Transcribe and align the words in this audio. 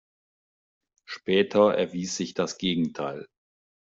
Später 1.05 1.75
erwies 1.75 2.17
sich 2.17 2.33
das 2.33 2.57
Gegenteil. 2.57 3.27